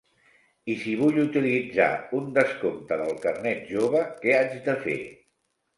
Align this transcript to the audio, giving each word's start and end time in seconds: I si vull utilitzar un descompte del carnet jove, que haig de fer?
I 0.73 0.77
si 0.83 0.95
vull 1.01 1.19
utilitzar 1.25 1.91
un 2.21 2.33
descompte 2.39 2.99
del 3.05 3.15
carnet 3.27 3.65
jove, 3.77 4.05
que 4.25 4.39
haig 4.41 4.63
de 4.71 4.79
fer? 4.89 5.03